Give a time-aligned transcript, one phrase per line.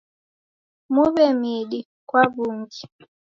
[0.93, 2.81] Muw'e midi kwa w'ungi.